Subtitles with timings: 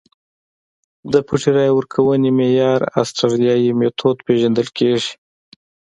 [1.11, 5.11] د پټې رایې ورکونې معیار اسټرالیايي میتود پېژندل کېږي.